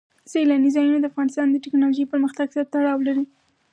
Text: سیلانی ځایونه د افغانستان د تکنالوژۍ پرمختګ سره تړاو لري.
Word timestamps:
سیلانی 0.31 0.69
ځایونه 0.75 0.97
د 0.99 1.05
افغانستان 1.11 1.47
د 1.49 1.55
تکنالوژۍ 1.65 2.05
پرمختګ 2.13 2.47
سره 2.55 2.69
تړاو 2.73 3.05
لري. 3.07 3.25